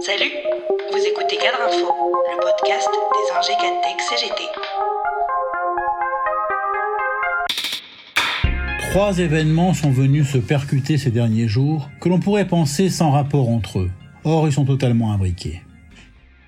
[0.00, 0.30] Salut,
[0.92, 1.92] vous écoutez Cadre Info,
[2.30, 4.42] le podcast des ingés Cadtech CGT.
[8.90, 13.48] Trois événements sont venus se percuter ces derniers jours que l'on pourrait penser sans rapport
[13.48, 13.90] entre eux.
[14.24, 15.62] Or, ils sont totalement imbriqués.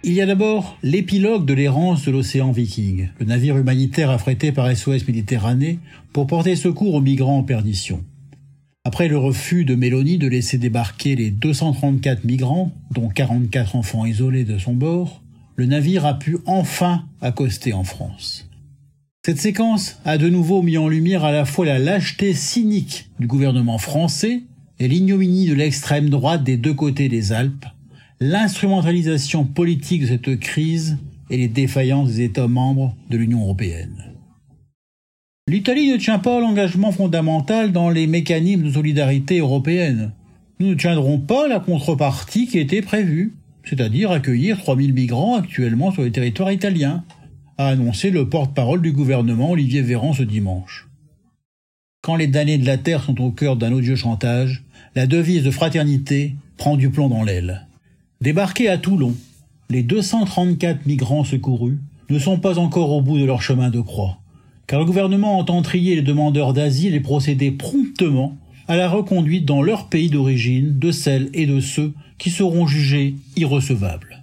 [0.03, 4.75] Il y a d'abord l'épilogue de l'errance de l'océan Viking, le navire humanitaire affrété par
[4.75, 5.79] SOS Méditerranée
[6.13, 8.03] pour porter secours aux migrants en perdition.
[8.85, 14.45] Après le refus de Mélanie de laisser débarquer les 234 migrants, dont 44 enfants isolés
[14.45, 15.23] de son bord,
[15.57, 18.49] le navire a pu enfin accoster en France.
[19.23, 23.27] Cette séquence a de nouveau mis en lumière à la fois la lâcheté cynique du
[23.27, 24.45] gouvernement français
[24.79, 27.67] et l'ignominie de l'extrême droite des deux côtés des Alpes,
[28.19, 30.97] l'instrumentalisation politique de cette crise
[31.29, 34.10] et les défaillances des États membres de l'Union européenne.
[35.51, 40.13] L'Italie ne tient pas l'engagement fondamental dans les mécanismes de solidarité européenne.
[40.61, 46.03] Nous ne tiendrons pas la contrepartie qui était prévue, c'est-à-dire accueillir 3000 migrants actuellement sur
[46.03, 47.03] le territoire italien,
[47.59, 50.89] a annoncé le porte-parole du gouvernement Olivier Véran ce dimanche.
[52.01, 54.63] Quand les damnés de la terre sont au cœur d'un odieux chantage,
[54.95, 57.67] la devise de fraternité prend du plomb dans l'aile.
[58.21, 59.17] Débarqués à Toulon,
[59.69, 64.21] les 234 migrants secourus ne sont pas encore au bout de leur chemin de croix,
[64.71, 69.63] car le gouvernement entend trier les demandeurs d'asile et procéder promptement à la reconduite dans
[69.63, 74.23] leur pays d'origine de celles et de ceux qui seront jugés irrecevables.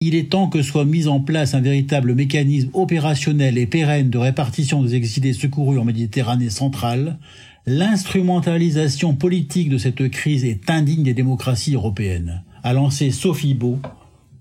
[0.00, 4.18] Il est temps que soit mis en place un véritable mécanisme opérationnel et pérenne de
[4.18, 7.20] répartition des exilés secourus en Méditerranée centrale.
[7.64, 13.78] L'instrumentalisation politique de cette crise est indigne des démocraties européennes a lancé Sophie Beau,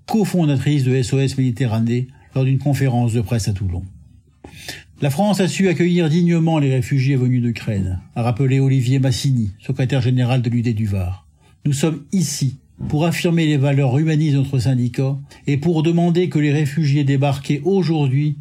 [0.08, 3.84] cofondatrice de SOS Méditerranée, lors d'une conférence de presse à Toulon.
[5.02, 10.02] La France a su accueillir dignement les réfugiés venus d'Ukraine, a rappelé Olivier Massini, secrétaire
[10.02, 11.28] général de l'UD du Var.
[11.66, 16.40] Nous sommes ici pour affirmer les valeurs humanistes de notre syndicat et pour demander que
[16.40, 18.38] les réfugiés débarqués aujourd'hui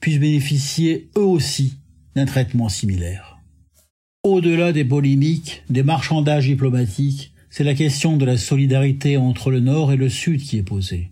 [0.00, 1.78] puissent bénéficier eux aussi
[2.14, 3.38] d'un traitement similaire.
[4.22, 9.92] Au-delà des polémiques, des marchandages diplomatiques, c'est la question de la solidarité entre le Nord
[9.92, 11.10] et le Sud qui est posée.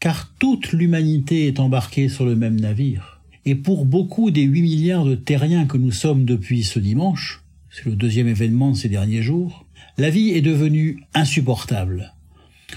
[0.00, 3.13] Car toute l'humanité est embarquée sur le même navire.
[3.46, 7.84] Et pour beaucoup des 8 milliards de terriens que nous sommes depuis ce dimanche, c'est
[7.84, 9.66] le deuxième événement de ces derniers jours,
[9.98, 12.14] la vie est devenue insupportable.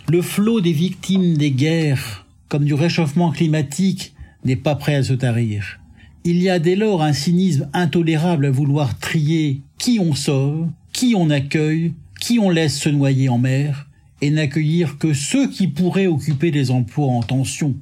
[0.09, 4.13] Le flot des victimes des guerres, comme du réchauffement climatique,
[4.43, 5.79] n'est pas prêt à se tarir.
[6.25, 11.13] Il y a dès lors un cynisme intolérable à vouloir trier qui on sauve, qui
[11.15, 13.87] on accueille, qui on laisse se noyer en mer
[14.21, 17.75] et n'accueillir que ceux qui pourraient occuper des emplois en tension,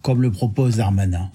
[0.00, 1.30] comme le propose Darmanin.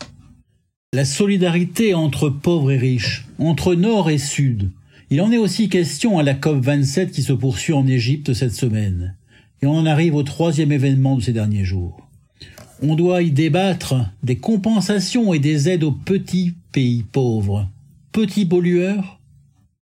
[0.98, 4.72] La solidarité entre pauvres et riches, entre nord et sud,
[5.12, 8.56] il en est aussi question à la COP 27 qui se poursuit en Égypte cette
[8.56, 9.16] semaine.
[9.62, 12.10] Et on en arrive au troisième événement de ces derniers jours.
[12.82, 13.94] On doit y débattre
[14.24, 17.70] des compensations et des aides aux petits pays pauvres,
[18.12, 19.20] petits pollueurs,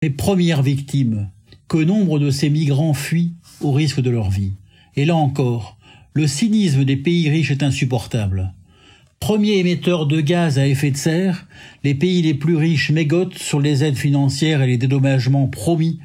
[0.01, 1.29] les premières victimes,
[1.67, 4.53] que nombre de ces migrants fuient au risque de leur vie.
[4.95, 5.77] Et là encore,
[6.15, 8.51] le cynisme des pays riches est insupportable.
[9.23, 11.47] Premier émetteur de gaz à effet de serre,
[11.85, 16.01] les pays les plus riches mégotent sur les aides financières et les dédommagements promis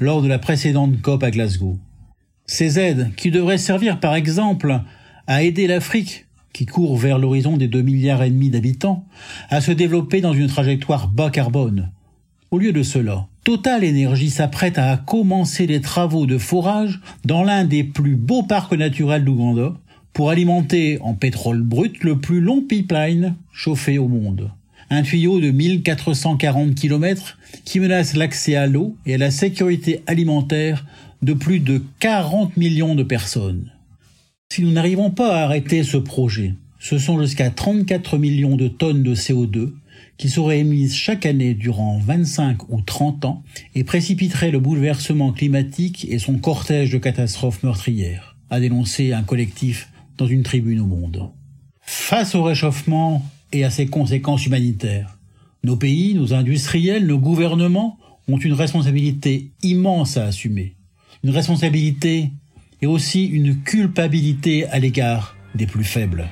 [0.00, 1.78] lors de la précédente COP à Glasgow.
[2.46, 4.80] Ces aides, qui devraient servir par exemple
[5.26, 6.24] à aider l'Afrique,
[6.54, 9.04] qui court vers l'horizon des 2 milliards et demi d'habitants,
[9.50, 11.90] à se développer dans une trajectoire bas carbone.
[12.50, 17.64] Au lieu de cela, Total Energy s'apprête à commencer les travaux de forage dans l'un
[17.64, 19.74] des plus beaux parcs naturels d'Ouganda
[20.12, 24.50] pour alimenter en pétrole brut le plus long pipeline chauffé au monde.
[24.90, 30.84] Un tuyau de 1440 km qui menace l'accès à l'eau et à la sécurité alimentaire
[31.22, 33.72] de plus de 40 millions de personnes.
[34.52, 39.02] Si nous n'arrivons pas à arrêter ce projet, ce sont jusqu'à 34 millions de tonnes
[39.02, 39.72] de CO2
[40.18, 43.42] qui seraient émises chaque année durant 25 ou 30 ans
[43.74, 49.91] et précipiterait le bouleversement climatique et son cortège de catastrophes meurtrières, a dénoncé un collectif
[50.26, 51.30] une tribune au monde.
[51.80, 55.18] Face au réchauffement et à ses conséquences humanitaires,
[55.64, 57.98] nos pays, nos industriels, nos gouvernements
[58.28, 60.74] ont une responsabilité immense à assumer.
[61.24, 62.30] Une responsabilité
[62.80, 66.28] et aussi une culpabilité à l'égard des plus faibles.